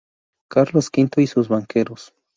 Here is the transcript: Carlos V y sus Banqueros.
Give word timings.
Carlos 0.49 0.89
V 0.91 1.09
y 1.21 1.27
sus 1.27 1.47
Banqueros. 1.47 2.11